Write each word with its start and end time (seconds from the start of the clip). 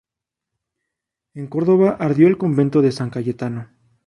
En 1.35 1.45
Córdoba 1.45 1.95
ardió 1.99 2.27
el 2.27 2.39
Convento 2.39 2.81
de 2.81 2.91
San 2.91 3.11
Cayetano. 3.11 3.69